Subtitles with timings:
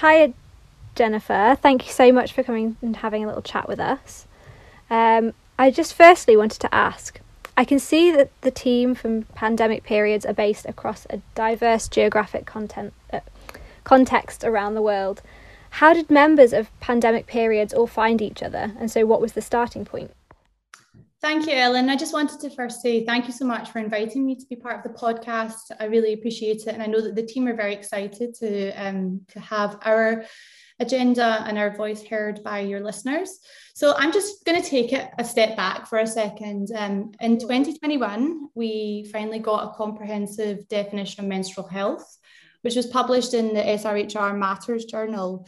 [0.00, 0.32] hi,
[0.94, 1.58] Jennifer.
[1.60, 4.26] Thank you so much for coming and having a little chat with us.
[4.88, 7.20] Um, I just firstly wanted to ask
[7.54, 12.46] I can see that the team from pandemic periods are based across a diverse geographic
[12.46, 13.20] content, uh,
[13.84, 15.20] context around the world.
[15.72, 18.72] How did members of pandemic periods all find each other?
[18.80, 20.12] And so, what was the starting point?
[21.22, 21.90] Thank you, Ellen.
[21.90, 24.56] I just wanted to first say thank you so much for inviting me to be
[24.56, 25.70] part of the podcast.
[25.78, 29.20] I really appreciate it, and I know that the team are very excited to um,
[29.32, 30.24] to have our
[30.80, 33.38] agenda and our voice heard by your listeners.
[33.74, 36.70] So I'm just going to take it a step back for a second.
[36.74, 42.16] Um, in 2021, we finally got a comprehensive definition of menstrual health,
[42.62, 45.46] which was published in the SRHR Matters journal.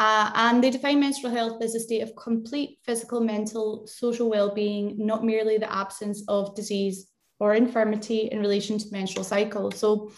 [0.00, 4.94] Uh, and they define menstrual health as a state of complete physical, mental, social well-being,
[4.96, 9.70] not merely the absence of disease or infirmity in relation to menstrual cycle.
[9.70, 10.10] So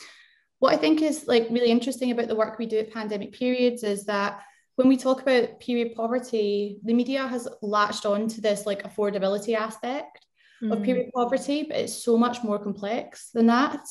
[0.61, 3.83] what I think is like really interesting about the work we do at pandemic periods
[3.83, 4.43] is that
[4.77, 9.57] when we talk about period poverty, the media has latched on to this like affordability
[9.57, 10.25] aspect
[10.63, 10.73] mm.
[10.73, 13.85] of period poverty, but it's so much more complex than that.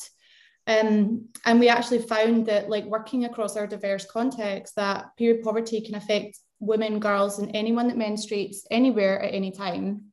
[0.66, 5.80] Um, and we actually found that like working across our diverse contexts, that period poverty
[5.80, 10.12] can affect women, girls, and anyone that menstruates anywhere at any time.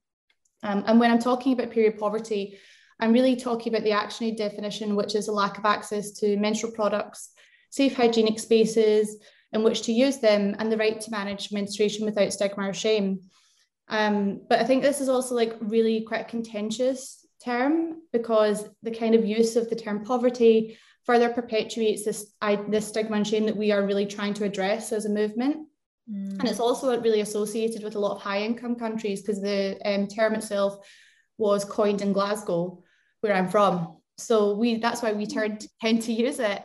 [0.63, 2.57] Um, and when I'm talking about period poverty,
[2.99, 6.73] I'm really talking about the ActionAid definition, which is a lack of access to menstrual
[6.73, 7.29] products,
[7.69, 9.17] safe hygienic spaces
[9.53, 13.21] in which to use them, and the right to manage menstruation without stigma or shame.
[13.87, 19.15] Um, but I think this is also like really quite contentious term because the kind
[19.15, 23.57] of use of the term poverty further perpetuates this, I, this stigma and shame that
[23.57, 25.67] we are really trying to address as a movement.
[26.11, 26.39] Mm.
[26.39, 30.07] And it's also really associated with a lot of high income countries because the um,
[30.07, 30.77] term itself
[31.37, 32.83] was coined in Glasgow
[33.21, 33.97] where I'm from.
[34.17, 36.63] So we that's why we turned, tend to use it.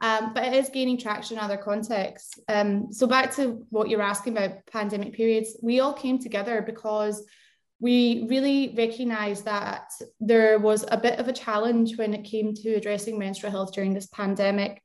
[0.00, 2.38] Um, but it is gaining traction in other contexts.
[2.48, 7.24] Um, so back to what you're asking about pandemic periods, we all came together because
[7.84, 12.76] we really recognised that there was a bit of a challenge when it came to
[12.76, 14.82] addressing menstrual health during this pandemic.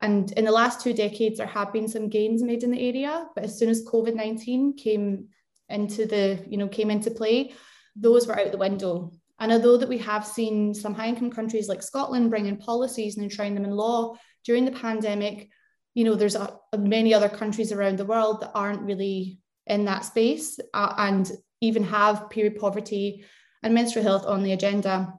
[0.00, 3.26] And in the last two decades, there have been some gains made in the area,
[3.36, 5.28] but as soon as COVID nineteen came
[5.68, 7.52] into the you know came into play,
[7.94, 9.12] those were out the window.
[9.38, 13.14] And although that we have seen some high income countries like Scotland bring in policies
[13.14, 15.48] and enshrine them in law during the pandemic,
[15.94, 20.04] you know, there's a many other countries around the world that aren't really in that
[20.04, 23.24] space uh, and even have period poverty
[23.62, 25.12] and menstrual health on the agenda.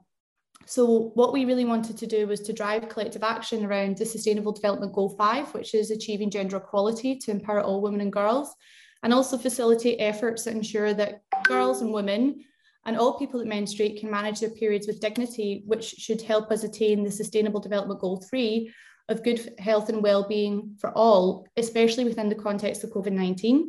[0.66, 4.52] So, what we really wanted to do was to drive collective action around the Sustainable
[4.52, 8.54] Development Goal 5, which is achieving gender equality to empower all women and girls,
[9.02, 12.44] and also facilitate efforts that ensure that girls and women
[12.84, 16.64] and all people that menstruate can manage their periods with dignity, which should help us
[16.64, 18.72] attain the Sustainable Development Goal 3
[19.08, 23.66] of good health and well-being for all, especially within the context of COVID-19.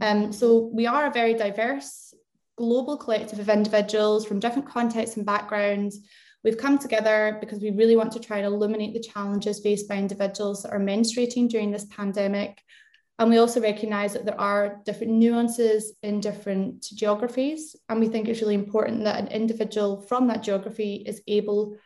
[0.00, 2.14] Um, so we are a very diverse
[2.56, 6.00] global collective of individuals from different contexts and backgrounds.
[6.42, 9.96] We've come together because we really want to try and illuminate the challenges faced by
[9.96, 12.60] individuals that are menstruating during this pandemic
[13.18, 17.76] and we also recognise that there are different nuances in different geographies.
[17.88, 21.76] And we think it's really important that an individual from that geography is able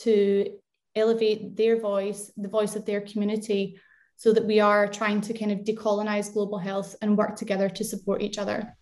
[0.00, 0.50] to
[0.94, 3.80] elevate their voice, the voice of their community,
[4.16, 7.84] so that we are trying to kind of decolonize global health and work together to
[7.84, 8.76] support each other.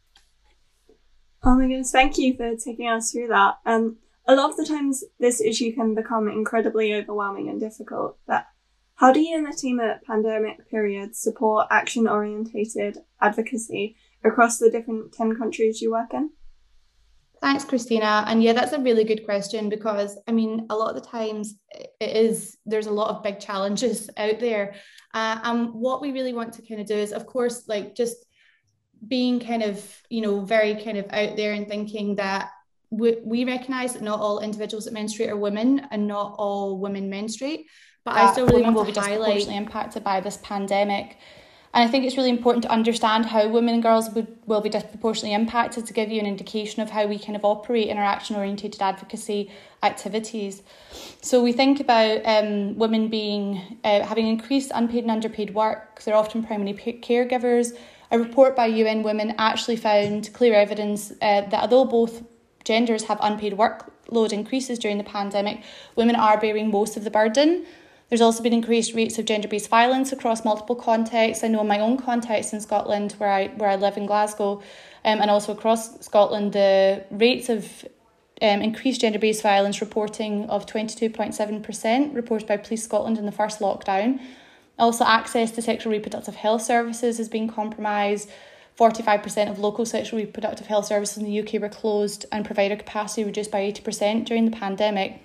[1.43, 3.59] Oh my goodness, thank you for taking us through that.
[3.67, 3.97] And
[4.27, 8.17] a lot of the times this issue can become incredibly overwhelming and difficult.
[8.27, 8.47] But
[8.95, 14.71] how do you and the team at Pandemic Period support action orientated advocacy across the
[14.71, 16.31] different 10 countries you work in?
[17.44, 18.25] Thanks, Christina.
[18.27, 21.56] And yeah, that's a really good question because I mean, a lot of the times
[21.71, 24.77] it is, there's a lot of big challenges out there.
[25.12, 28.16] Uh, and what we really want to kind of do is, of course, like just
[29.06, 32.48] being kind of, you know, very kind of out there and thinking that
[32.89, 37.10] we, we recognize that not all individuals that menstruate are women and not all women
[37.10, 37.66] menstruate.
[38.07, 41.19] But I still really want will to be disproportionately impacted by this pandemic.
[41.74, 44.68] And I think it's really important to understand how women and girls would, will be
[44.68, 48.04] disproportionately impacted to give you an indication of how we kind of operate in our
[48.04, 49.50] action oriented advocacy
[49.82, 50.62] activities.
[51.21, 56.00] So we think about um, women being uh, having increased unpaid and underpaid work.
[56.03, 57.76] They're often primary caregivers.
[58.12, 62.22] A report by UN Women actually found clear evidence uh, that although both
[62.62, 65.65] genders have unpaid workload increases during the pandemic,
[65.97, 67.66] women are bearing most of the burden.
[68.09, 71.42] There's also been increased rates of gender based violence across multiple contexts.
[71.42, 74.62] I know in my own context in Scotland, where I where I live in Glasgow,
[75.04, 77.84] um, and also across Scotland, the rates of
[78.42, 83.60] um, increased gender based violence reporting of 22.7% reported by Police Scotland in the first
[83.60, 84.21] lockdown.
[84.78, 88.28] Also, access to sexual reproductive health services has been compromised.
[88.78, 93.22] 45% of local sexual reproductive health services in the UK were closed and provider capacity
[93.22, 95.21] reduced by 80% during the pandemic.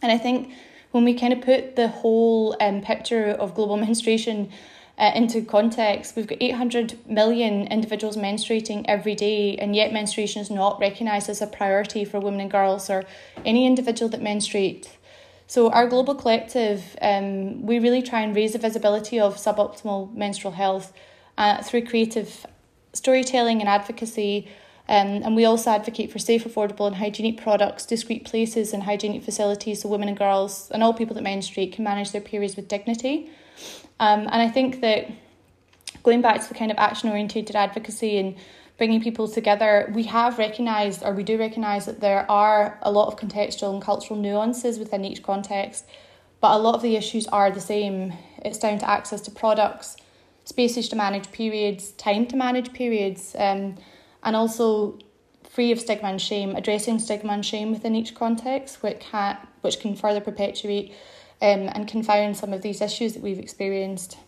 [0.00, 0.52] And I think
[0.98, 4.50] when we kind of put the whole um, picture of global menstruation
[4.98, 10.50] uh, into context, we've got 800 million individuals menstruating every day, and yet menstruation is
[10.50, 13.04] not recognised as a priority for women and girls or
[13.44, 14.98] any individual that menstruate.
[15.46, 20.54] So, our global collective, um, we really try and raise the visibility of suboptimal menstrual
[20.54, 20.92] health
[21.38, 22.44] uh, through creative
[22.92, 24.48] storytelling and advocacy.
[24.88, 29.22] Um, and we also advocate for safe, affordable, and hygienic products, discreet places, and hygienic
[29.22, 32.68] facilities so women and girls and all people that menstruate can manage their periods with
[32.68, 33.30] dignity.
[34.00, 35.10] Um, and I think that
[36.02, 38.34] going back to the kind of action oriented advocacy and
[38.78, 43.08] bringing people together, we have recognised, or we do recognise, that there are a lot
[43.08, 45.84] of contextual and cultural nuances within each context,
[46.40, 48.14] but a lot of the issues are the same.
[48.38, 49.96] It's down to access to products,
[50.44, 53.76] spaces to manage periods, time to manage periods, um,
[54.22, 54.98] and also
[55.48, 59.80] free of stigma and shame, addressing stigma and shame within each context, which can, which
[59.80, 60.92] can further perpetuate
[61.40, 64.18] um, and confound some of these issues that we've experienced.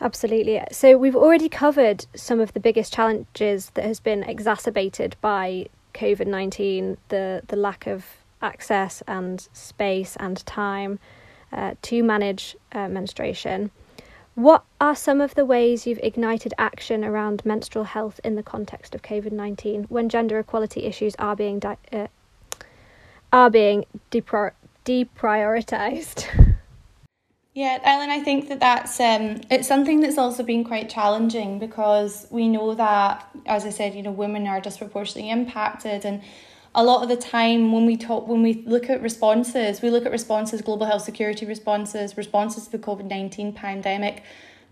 [0.00, 0.62] Absolutely.
[0.70, 6.28] So we've already covered some of the biggest challenges that has been exacerbated by COVID
[6.28, 8.04] nineteen, the the lack of
[8.40, 11.00] access and space and time
[11.52, 13.72] uh, to manage uh, menstruation.
[14.38, 18.94] What are some of the ways you've ignited action around menstrual health in the context
[18.94, 22.06] of COVID nineteen when gender equality issues are being di- uh,
[23.32, 24.52] are being depri-
[24.84, 26.54] deprioritized?
[27.54, 32.28] Yeah, Ellen, I think that that's um, it's something that's also been quite challenging because
[32.30, 36.22] we know that, as I said, you know, women are disproportionately impacted, and
[36.74, 40.06] a lot of the time when we talk, when we look at responses, we look
[40.06, 44.22] at responses, global health security responses, responses to the COVID nineteen pandemic.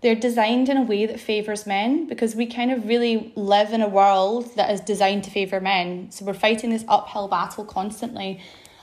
[0.01, 3.81] They're designed in a way that favours men because we kind of really live in
[3.81, 6.11] a world that is designed to favour men.
[6.11, 8.39] So we're fighting this uphill battle constantly,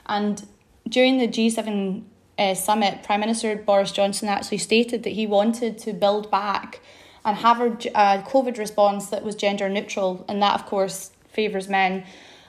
[0.07, 0.45] and
[0.89, 2.05] during the G seven
[2.37, 6.81] uh, summit, Prime Minister Boris Johnson actually stated that he wanted to build back
[7.25, 11.69] and have a, a COVID response that was gender neutral, and that, of course, favours
[11.69, 12.05] men.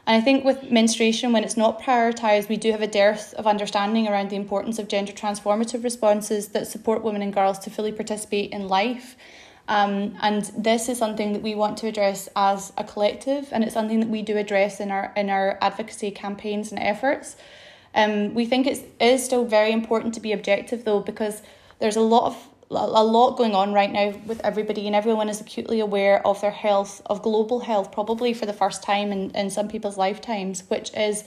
[0.08, 3.48] And I think with menstruation, when it's not prioritised, we do have a dearth of
[3.48, 7.92] understanding around the importance of gender transformative responses that support women and girls to fully
[7.92, 9.16] participate in life.
[9.68, 13.74] Um, and this is something that we want to address as a collective, and it's
[13.74, 17.36] something that we do address in our in our advocacy campaigns and efforts.
[17.96, 21.42] Um, we think it is still very important to be objective though, because
[21.80, 25.40] there's a lot of a lot going on right now with everybody, and everyone is
[25.40, 29.50] acutely aware of their health, of global health, probably for the first time in, in
[29.50, 31.24] some people's lifetimes, which is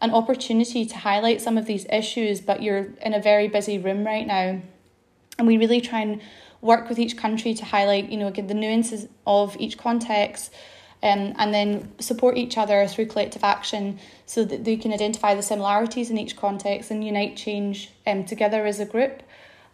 [0.00, 2.40] an opportunity to highlight some of these issues.
[2.40, 4.60] But you're in a very busy room right now,
[5.38, 6.20] and we really try and
[6.60, 10.52] work with each country to highlight, you know, again, the nuances of each context
[11.02, 15.42] um, and then support each other through collective action so that they can identify the
[15.42, 19.22] similarities in each context and unite change um, together as a group.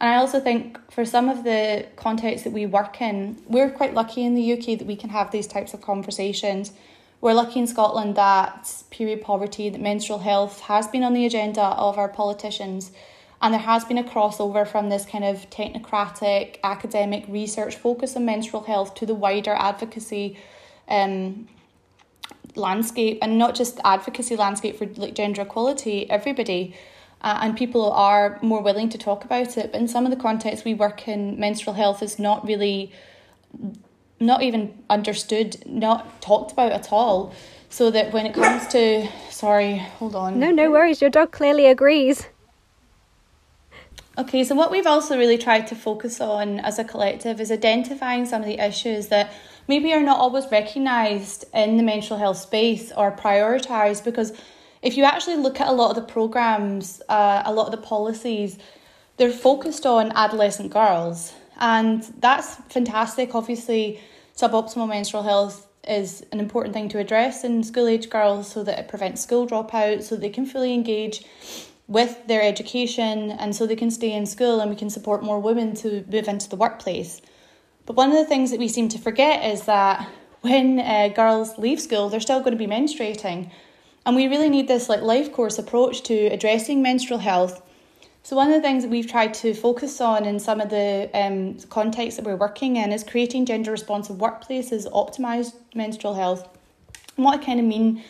[0.01, 3.95] And I also think for some of the contexts that we work in, we're quite
[3.95, 6.73] lucky in the UK that we can have these types of conversations.
[7.21, 11.63] We're lucky in Scotland that period poverty, that menstrual health has been on the agenda
[11.63, 12.93] of our politicians.
[13.41, 18.25] And there has been a crossover from this kind of technocratic academic research focus on
[18.25, 20.39] menstrual health to the wider advocacy
[20.89, 21.49] um,
[22.57, 26.75] landscape and not just advocacy landscape for like gender equality everybody
[27.25, 29.73] uh, and people are more willing to talk about it.
[29.73, 32.93] But in some of the contexts we work in menstrual health is not really
[34.21, 37.35] not even understood not talked about at all.
[37.71, 40.39] So that when it comes to sorry hold on.
[40.39, 41.01] No no worries.
[41.01, 42.29] Your dog clearly agrees.
[44.19, 48.27] Okay so what we've also really tried to focus on as a collective is identifying
[48.27, 49.33] some of the issues that
[49.67, 54.35] maybe are not always recognised in the mental health space or prioritised because
[54.85, 57.85] if you actually look at a lot of the programs, uh, a lot of the
[57.87, 58.59] policies,
[59.17, 61.33] they're focused on adolescent girls.
[61.59, 63.35] And that's fantastic.
[63.35, 63.99] Obviously,
[64.37, 68.79] suboptimal menstrual health is an important thing to address in school age girls so that
[68.79, 71.25] it prevents school dropout, so they can fully engage
[71.87, 75.41] with their education and so they can stay in school and we can support more
[75.41, 77.23] women to move into the workplace.
[77.87, 80.09] But one of the things that we seem to forget is that
[80.43, 83.51] when uh, girls leave school, they're still going to be menstruating.
[84.07, 87.63] And we really need this like life course approach to addressing menstrual health.
[88.23, 91.11] So one of the things that we've tried to focus on in some of the
[91.15, 96.49] um, contexts that we're working in is creating gender responsive workplaces, optimised menstrual health.
[97.17, 98.03] And what I kind of mean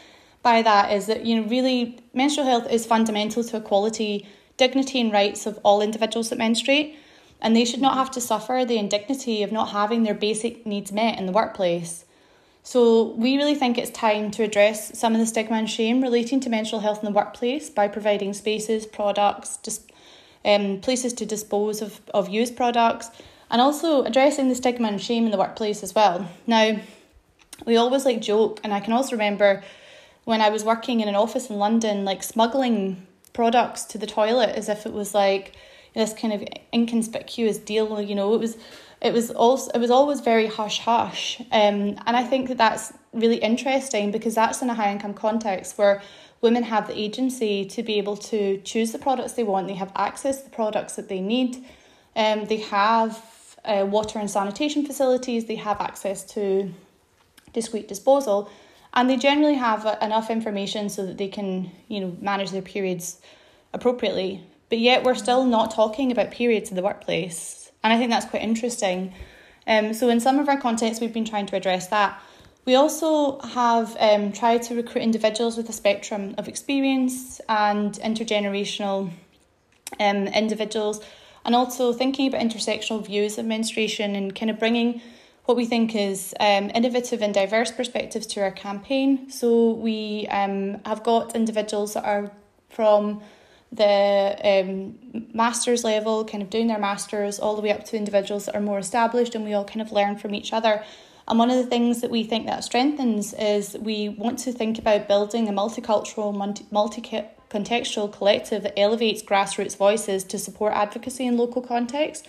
[0.43, 5.13] by that is that you know really menstrual health is fundamental to equality dignity and
[5.13, 6.97] rights of all individuals that menstruate,
[7.41, 10.93] and they should not have to suffer the indignity of not having their basic needs
[10.93, 12.04] met in the workplace.
[12.67, 16.41] So, we really think it's time to address some of the stigma and shame relating
[16.41, 19.93] to mental health in the workplace by providing spaces, products, just
[20.47, 23.11] um, places to dispose of, of used products,
[23.51, 26.27] and also addressing the stigma and shame in the workplace as well.
[26.47, 26.81] Now,
[27.67, 29.63] we always like joke, and I can also remember
[30.25, 34.57] when I was working in an office in London, like smuggling products to the toilet
[34.57, 35.53] as if it was like
[35.95, 36.43] this kind of
[36.73, 38.01] inconspicuous deal.
[38.01, 38.57] You know, it was
[39.05, 42.93] it was also it was always very hush hush, um, and I think that that's
[43.13, 46.03] really interesting because that's in a high income context where
[46.41, 49.69] women have the agency to be able to choose the products they want.
[49.69, 51.65] They have access to the products that they need.
[52.17, 53.23] Um, they have
[53.67, 55.45] uh, water and sanitation facilities.
[55.45, 56.73] They have access to
[57.53, 58.51] discreet disposal,
[58.95, 63.21] and they generally have enough information so that they can you know manage their periods
[63.75, 64.43] appropriately.
[64.71, 68.27] But yet we're still not talking about periods in the workplace, and I think that's
[68.27, 69.15] quite interesting.
[69.67, 72.21] Um, so in some of our contexts, we've been trying to address that.
[72.65, 79.11] We also have um, tried to recruit individuals with a spectrum of experience and intergenerational
[80.01, 81.05] um, individuals,
[81.45, 85.03] and also thinking about intersectional views of menstruation and kind of bringing
[85.45, 89.31] what we think is um, innovative and diverse perspectives to our campaign.
[89.31, 92.31] So we um, have got individuals that are
[92.71, 93.21] from
[93.75, 94.99] the um,
[95.35, 98.61] master's level, kind of doing their masters, all the way up to individuals that are
[98.61, 100.85] more established, and we all kind of learn from each other.
[101.27, 104.79] And one of the things that we think that strengthens is we want to think
[104.79, 106.35] about building a multicultural,
[106.71, 107.03] multi
[107.51, 112.27] contextual collective that elevates grassroots voices to support advocacy in local contexts,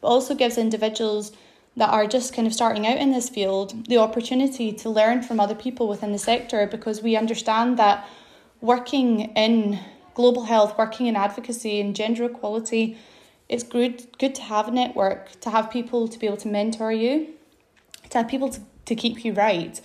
[0.00, 1.32] but also gives individuals
[1.76, 5.40] that are just kind of starting out in this field the opportunity to learn from
[5.40, 8.06] other people within the sector because we understand that
[8.60, 9.78] working in
[10.14, 12.98] global health, working in advocacy and gender equality,
[13.48, 16.92] it's good good to have a network, to have people to be able to mentor
[16.92, 17.28] you,
[18.10, 19.80] to have people to, to keep you right.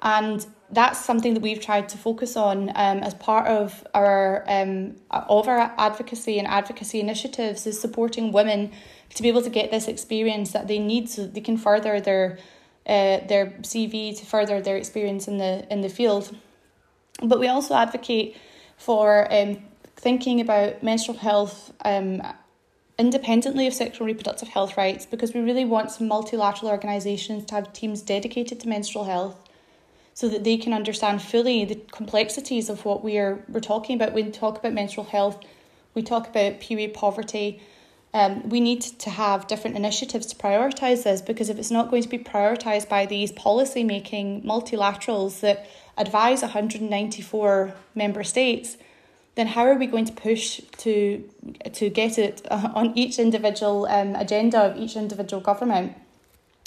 [0.00, 4.96] And that's something that we've tried to focus on um, as part of our um,
[5.10, 8.70] of our advocacy and advocacy initiatives is supporting women
[9.14, 12.00] to be able to get this experience that they need so that they can further
[12.00, 12.38] their
[12.86, 16.36] uh, their CV to further their experience in the in the field.
[17.22, 18.36] But we also advocate
[18.76, 19.58] for um,
[19.98, 22.22] thinking about menstrual health um,
[22.98, 27.54] independently of sexual and reproductive health rights because we really want some multilateral organisations to
[27.54, 29.36] have teams dedicated to menstrual health
[30.14, 34.12] so that they can understand fully the complexities of what we are we're talking about.
[34.12, 35.38] When we talk about menstrual health
[35.98, 37.60] we talk about period poverty.
[38.14, 42.02] Um, we need to have different initiatives to prioritise this because if it's not going
[42.02, 48.76] to be prioritised by these policy making multilaterals that advise 194 member states,
[49.38, 51.22] then how are we going to push to
[51.72, 55.96] to get it on each individual um, agenda of each individual government?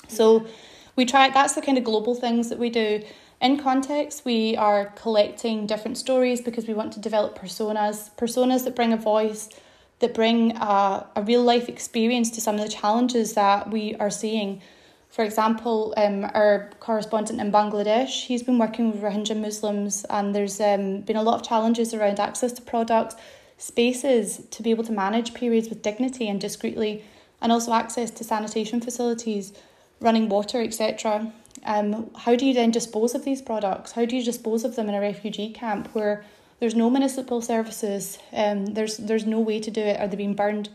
[0.07, 0.47] So
[0.95, 3.03] we try that's the kind of global things that we do.
[3.41, 8.75] In context, we are collecting different stories because we want to develop personas, personas that
[8.75, 9.49] bring a voice,
[9.99, 14.11] that bring a, a real life experience to some of the challenges that we are
[14.11, 14.61] seeing.
[15.11, 20.61] For example, um, our correspondent in Bangladesh, he's been working with Rohingya Muslims, and there's
[20.61, 23.17] um, been a lot of challenges around access to products,
[23.57, 27.03] spaces to be able to manage periods with dignity and discreetly,
[27.41, 29.51] and also access to sanitation facilities,
[29.99, 31.33] running water, etc.
[31.65, 33.91] Um, how do you then dispose of these products?
[33.91, 36.23] How do you dispose of them in a refugee camp where
[36.61, 38.17] there's no municipal services?
[38.31, 39.99] Um, there's there's no way to do it.
[39.99, 40.69] Are they being burned?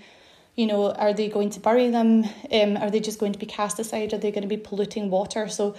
[0.56, 2.24] You know, are they going to bury them?
[2.50, 4.12] Um, are they just going to be cast aside?
[4.12, 5.48] Are they going to be polluting water?
[5.48, 5.76] So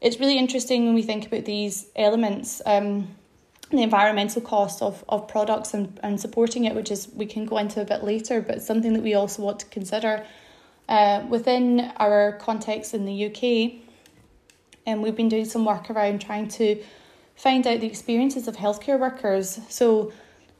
[0.00, 2.62] it's really interesting when we think about these elements.
[2.64, 3.08] Um,
[3.70, 7.58] the environmental cost of, of products and, and supporting it, which is we can go
[7.58, 10.24] into a bit later, but something that we also want to consider.
[10.88, 13.80] Uh, within our context in the UK,
[14.84, 16.82] and we've been doing some work around trying to
[17.34, 19.60] find out the experiences of healthcare workers.
[19.68, 20.12] So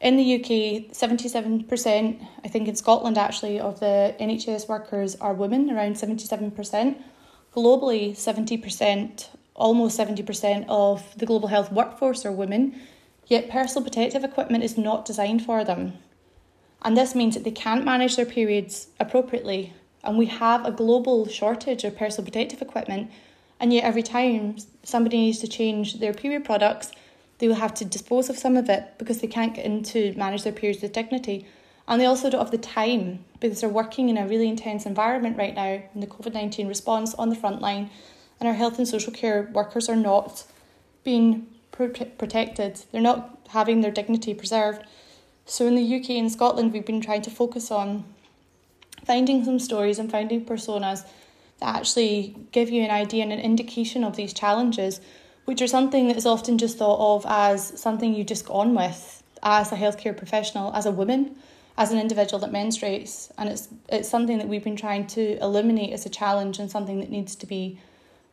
[0.03, 5.71] in the UK, 77%, I think in Scotland actually, of the NHS workers are women,
[5.71, 6.97] around 77%.
[7.55, 12.79] Globally, 70%, almost 70% of the global health workforce are women,
[13.27, 15.95] yet personal protective equipment is not designed for them.
[16.83, 19.73] And this means that they can't manage their periods appropriately.
[20.03, 23.11] And we have a global shortage of personal protective equipment
[23.63, 26.91] and yet, every time somebody needs to change their period products,
[27.43, 30.15] they will have to dispose of some of it because they can't get in to
[30.17, 31.45] manage their periods with dignity.
[31.89, 35.37] And they also don't have the time because they're working in a really intense environment
[35.37, 37.91] right now in the COVID 19 response on the front line.
[38.39, 40.45] And our health and social care workers are not
[41.03, 44.87] being protected, they're not having their dignity preserved.
[45.45, 48.05] So in the UK and Scotland, we've been trying to focus on
[49.05, 51.05] finding some stories and finding personas
[51.59, 55.01] that actually give you an idea and an indication of these challenges,
[55.45, 58.75] which are something that is often just thought of as something you just go on
[58.75, 61.37] with as a healthcare professional, as a woman,
[61.77, 63.31] as an individual that menstruates.
[63.39, 67.01] And it's it's something that we've been trying to eliminate as a challenge and something
[67.01, 67.79] that needs to be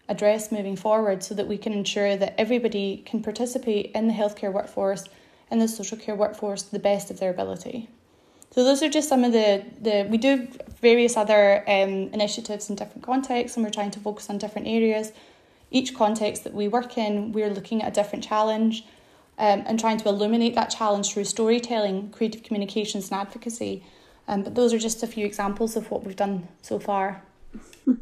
[0.08, 4.52] addressed moving forward so that we can ensure that everybody can participate in the healthcare
[4.52, 5.06] workforce
[5.52, 7.88] and the social care workforce to the best of their ability.
[8.52, 10.48] So those are just some of the, the we do
[10.82, 15.12] various other um, initiatives in different contexts and we're trying to focus on different areas.
[15.72, 18.86] Each context that we work in, we're looking at a different challenge
[19.38, 23.84] um, and trying to illuminate that challenge through storytelling, creative communications and advocacy.
[24.28, 27.24] Um, but those are just a few examples of what we've done so far.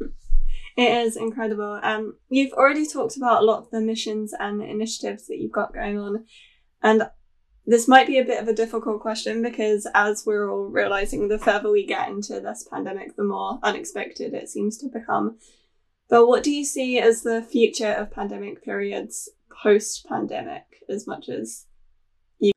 [0.78, 1.80] It is incredible.
[1.82, 5.74] Um, you've already talked about a lot of the missions and initiatives that you've got
[5.74, 6.24] going on,
[6.80, 7.02] and
[7.66, 11.36] this might be a bit of a difficult question because as we're all realizing, the
[11.36, 15.38] further we get into this pandemic, the more unexpected it seems to become.
[16.08, 19.28] But what do you see as the future of pandemic periods
[19.62, 21.66] post pandemic, as much as
[22.38, 22.52] you?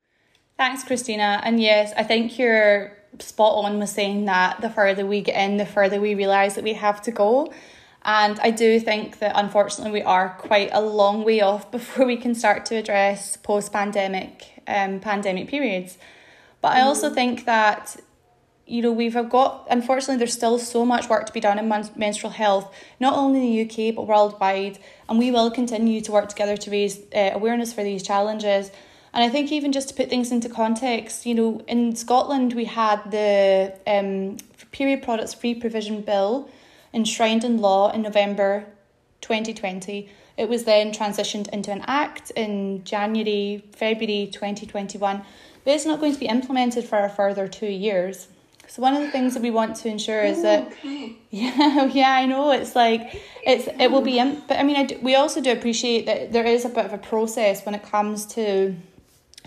[0.58, 1.42] Thanks, Christina.
[1.44, 5.58] And yes, I think you're spot on with saying that the further we get in,
[5.58, 7.52] the further we realize that we have to go.
[8.04, 12.18] And I do think that unfortunately we are quite a long way off before we
[12.18, 15.98] can start to address post pandemic um, pandemic periods.
[16.62, 17.16] But I also mm.
[17.16, 17.98] think that
[18.72, 22.32] you know we've got unfortunately there's still so much work to be done in menstrual
[22.32, 26.56] health not only in the UK but worldwide and we will continue to work together
[26.56, 28.72] to raise uh, awareness for these challenges
[29.14, 32.66] and I think even just to put things into context you know in Scotland we
[32.66, 34.38] had the um,
[34.72, 36.50] period products free provision bill
[36.94, 38.66] enshrined in law in November
[39.22, 40.10] 2020.
[40.38, 45.24] It was then transitioned into an act in January, February 2021,
[45.64, 48.28] but it's not going to be implemented for a further two years.
[48.72, 51.18] So one of the things that we want to ensure is that, okay.
[51.30, 52.52] yeah, yeah, I know.
[52.52, 55.52] It's like it's it will be, in, but I mean, I do, we also do
[55.52, 58.74] appreciate that there is a bit of a process when it comes to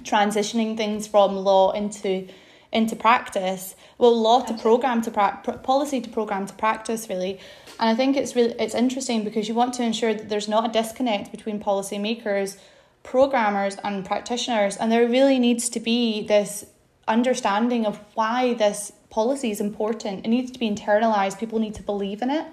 [0.03, 2.29] transitioning things from law into
[2.71, 3.75] into practice.
[3.97, 7.41] Well law to program to pra- policy to program to practice really.
[7.81, 10.69] And i think it's really it's interesting because you want to ensure that there's not
[10.69, 12.59] a disconnect between policymakers
[13.03, 14.77] programmers and practitioners.
[14.77, 16.67] And there really needs to be this
[17.07, 21.87] understanding of why this policy is important it needs to be internalized people need to
[21.93, 22.47] believe in it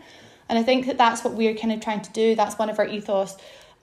[0.47, 2.78] and i think that that's what we're kind of trying to do that's one of
[2.80, 3.32] our ethos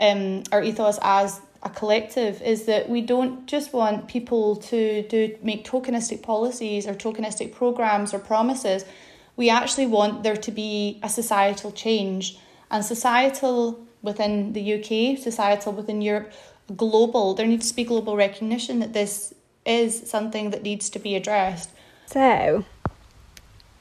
[0.06, 5.36] um our ethos as a collective is that we don't just want people to do
[5.42, 8.84] make tokenistic policies or tokenistic programs or promises.
[9.36, 12.38] We actually want there to be a societal change
[12.70, 16.32] and societal within the UK, societal within Europe,
[16.76, 17.34] global.
[17.34, 19.34] There needs to be global recognition that this
[19.66, 21.70] is something that needs to be addressed.
[22.08, 22.64] So,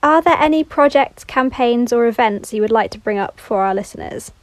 [0.03, 3.73] are there any projects, campaigns, or events you would like to bring up for our
[3.73, 4.33] listeners?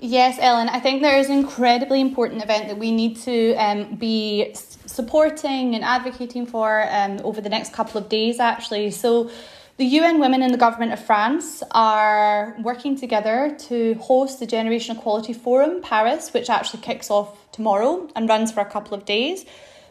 [0.00, 3.94] Yes, Ellen, I think there is an incredibly important event that we need to um,
[3.94, 8.90] be supporting and advocating for um, over the next couple of days, actually.
[8.90, 9.30] So,
[9.76, 14.96] the UN Women and the Government of France are working together to host the Generation
[14.96, 19.46] Equality Forum Paris, which actually kicks off tomorrow and runs for a couple of days.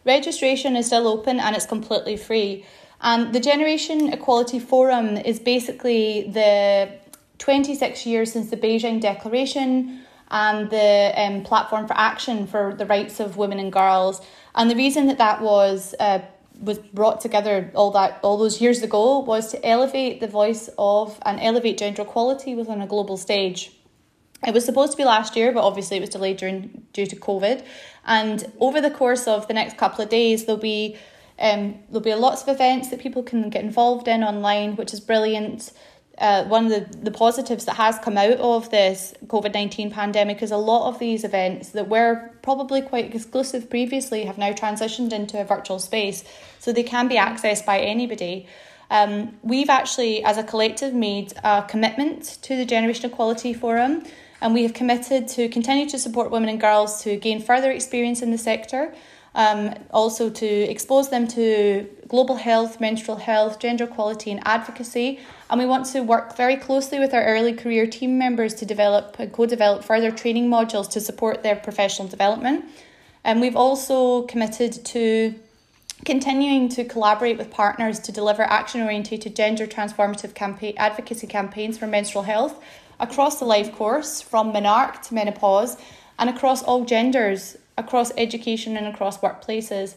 [0.05, 2.65] Registration is still open and it's completely free.
[3.01, 6.89] And the Generation Equality Forum is basically the
[7.37, 13.19] 26 years since the Beijing Declaration and the um, platform for action for the rights
[13.19, 14.21] of women and girls.
[14.55, 16.19] And the reason that that was uh,
[16.61, 21.17] was brought together all that all those years ago was to elevate the voice of
[21.25, 23.71] and elevate gender equality within a global stage.
[24.45, 27.15] It was supposed to be last year, but obviously it was delayed during due to
[27.15, 27.65] COVID.
[28.05, 30.97] And over the course of the next couple of days, there'll be
[31.39, 34.99] um, there'll be lots of events that people can get involved in online, which is
[34.99, 35.71] brilliant
[36.19, 40.41] uh, one of the, the positives that has come out of this COVID 19 pandemic
[40.43, 45.13] is a lot of these events that were probably quite exclusive previously have now transitioned
[45.13, 46.23] into a virtual space
[46.59, 48.47] so they can be accessed by anybody.
[48.91, 54.03] Um, we've actually, as a collective, made a commitment to the Generation Equality Forum
[54.41, 58.21] and we have committed to continue to support women and girls to gain further experience
[58.21, 58.93] in the sector
[59.35, 65.19] um, also to expose them to global health, menstrual health, gender equality, and advocacy.
[65.49, 69.15] And we want to work very closely with our early career team members to develop
[69.19, 72.65] and co develop further training modules to support their professional development.
[73.23, 75.35] And we've also committed to
[76.05, 81.87] continuing to collaborate with partners to deliver action oriented gender transformative campaign advocacy campaigns for
[81.87, 82.63] menstrual health
[82.99, 85.77] across the life course from menarche to menopause
[86.17, 89.95] and across all genders across education and across workplaces.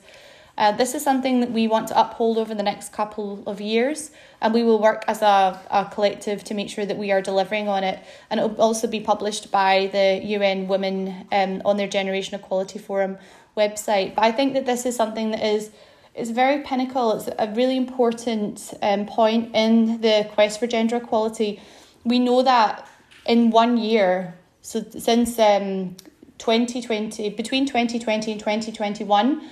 [0.57, 4.11] Uh, this is something that we want to uphold over the next couple of years,
[4.41, 7.69] and we will work as a, a collective to make sure that we are delivering
[7.69, 7.99] on it.
[8.31, 12.79] And it will also be published by the UN Women um, on their Generation Equality
[12.79, 13.17] Forum
[13.57, 14.15] website.
[14.15, 15.71] But I think that this is something that is
[16.15, 17.13] is very pinnacle.
[17.13, 21.59] It's a really important um, point in the quest for gender equality.
[22.05, 22.87] We know that
[23.27, 25.97] in one year, so since um,
[26.39, 29.43] 2020, between 2020 and 2021,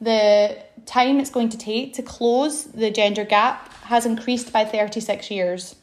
[0.00, 5.30] the time it's going to take to close the gender gap has increased by 36
[5.30, 5.76] years.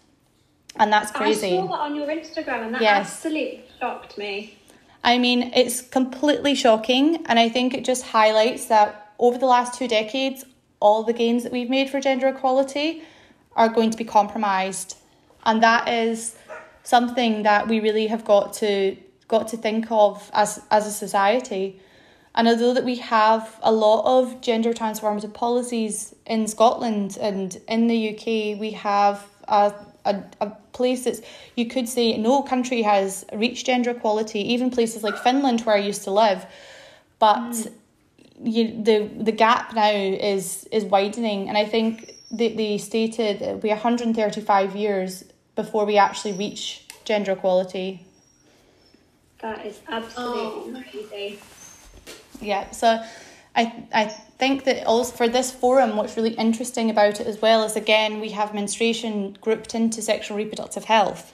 [0.75, 1.57] And that's crazy.
[1.57, 3.07] I saw that on your Instagram and that yes.
[3.07, 4.57] absolutely shocked me.
[5.03, 7.25] I mean, it's completely shocking.
[7.27, 10.45] And I think it just highlights that over the last two decades,
[10.79, 13.03] all the gains that we've made for gender equality
[13.55, 14.97] are going to be compromised.
[15.45, 16.35] And that is
[16.87, 18.95] something that we really have got to
[19.27, 21.81] got to think of as as a society.
[22.33, 27.87] And although that we have a lot of gender transformative policies in Scotland and in
[27.87, 29.73] the UK, we have a,
[30.05, 31.21] a, a place that's,
[31.55, 35.79] you could say, no country has reached gender equality, even places like Finland where I
[35.79, 36.45] used to live.
[37.17, 37.71] But mm.
[38.43, 41.49] you, the, the gap now is, is widening.
[41.49, 45.23] And I think they, they stated it will be 135 years
[45.57, 48.05] before we actually reach gender equality.
[49.39, 50.83] That is absolutely oh.
[50.89, 51.39] crazy.
[52.39, 53.03] Yeah, so
[53.55, 57.63] I I think that also for this forum, what's really interesting about it as well
[57.65, 61.33] is again we have menstruation grouped into sexual reproductive health,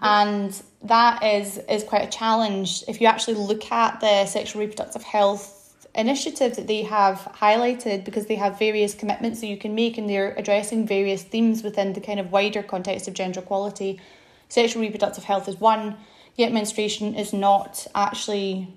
[0.00, 0.50] and
[0.82, 2.84] that is is quite a challenge.
[2.88, 5.57] If you actually look at the sexual reproductive health
[5.98, 10.08] initiative that they have highlighted, because they have various commitments that you can make, and
[10.08, 14.00] they're addressing various themes within the kind of wider context of gender equality.
[14.48, 15.96] Sexual reproductive health is one,
[16.36, 18.68] yet menstruation is not actually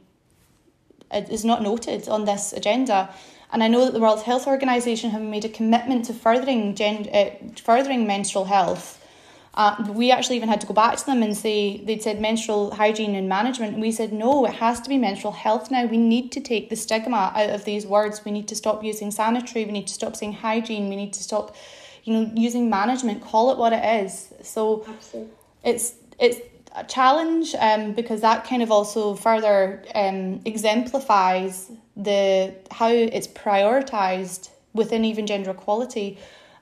[1.14, 3.14] is not noted on this agenda.
[3.52, 7.10] And I know that the World Health Organization have made a commitment to furthering gender,
[7.14, 7.30] uh,
[7.62, 9.01] furthering menstrual health.
[9.54, 12.74] Uh, we actually even had to go back to them and say they'd said menstrual
[12.74, 13.74] hygiene and management.
[13.74, 15.86] And we said no, it has to be menstrual health now.
[15.86, 18.24] We need to take the stigma out of these words.
[18.24, 19.66] We need to stop using sanitary.
[19.66, 20.88] We need to stop saying hygiene.
[20.88, 21.56] We need to stop,
[22.06, 23.22] you know, using management.
[23.22, 24.34] Call it what it is.
[24.42, 25.34] So Absolutely.
[25.64, 26.40] it's it's
[26.74, 34.50] a challenge um, because that kind of also further um, exemplifies the how it's prioritized
[34.74, 36.18] within even gender equality.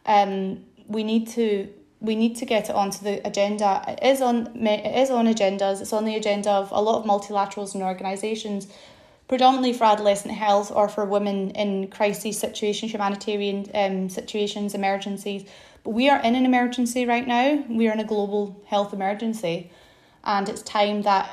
[0.08, 1.70] Um, we need to
[2.02, 3.84] we need to get it onto the agenda.
[3.88, 5.82] It is on it is on agendas.
[5.82, 8.68] It's on the agenda of a lot of multilaterals and organisations,
[9.28, 15.44] predominantly for adolescent health or for women in crisis situations, humanitarian um, situations, emergencies.
[15.84, 17.64] But we are in an emergency right now.
[17.70, 19.72] We are in a global health emergency
[20.24, 21.30] and it's time that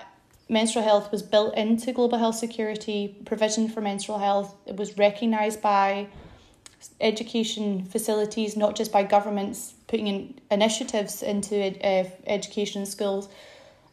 [0.49, 5.61] menstrual health was built into global health security provision for menstrual health it was recognized
[5.61, 6.07] by
[7.01, 13.29] education facilities not just by governments putting in initiatives into uh, education schools.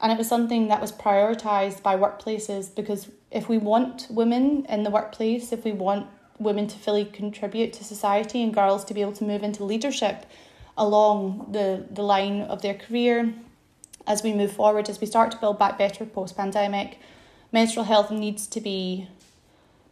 [0.02, 4.84] And it was something that was prioritized by workplaces because if we want women in
[4.84, 6.08] the workplace if we want
[6.40, 10.26] women to fully contribute to society and girls to be able to move into leadership
[10.78, 13.34] along the, the line of their career
[14.06, 17.00] as we move forward, as we start to build back better post pandemic,
[17.52, 19.08] menstrual health needs to be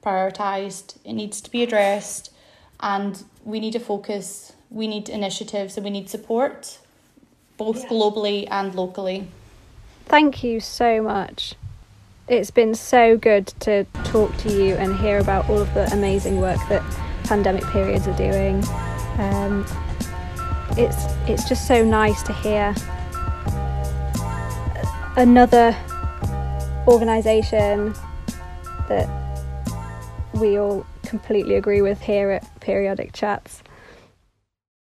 [0.04, 2.34] prioritised, it needs to be addressed,
[2.82, 6.80] and we need to focus, we need initiatives, and we need support
[7.58, 7.90] both yeah.
[7.90, 9.28] globally and locally.
[10.06, 11.56] Thank you so much.
[12.28, 16.40] It's been so good to talk to you and hear about all of the amazing
[16.40, 16.82] work that
[17.24, 18.64] pandemic periods are doing.
[19.18, 19.66] Um,
[20.78, 22.74] it's it's just so nice to hear
[25.18, 25.76] another
[26.88, 27.94] organisation
[28.88, 29.08] that
[30.34, 33.62] we all completely agree with here at Periodic Chats.